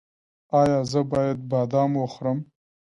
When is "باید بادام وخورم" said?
1.11-2.39